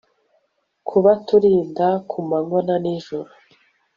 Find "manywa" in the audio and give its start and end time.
2.27-2.59